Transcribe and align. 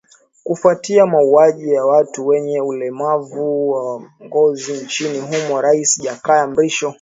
kufuatia 0.43 1.05
mauaji 1.05 1.73
ya 1.73 1.85
watu 1.85 2.27
wenye 2.27 2.61
ulemavu 2.61 3.71
wa 3.71 4.09
ngozi 4.23 4.73
nchini 4.73 5.19
humo 5.19 5.61
rais 5.61 5.97
jakaya 6.01 6.47
mrisho 6.47 6.89